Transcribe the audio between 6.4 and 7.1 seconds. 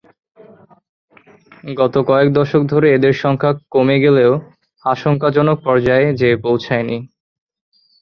পৌঁছায় নি।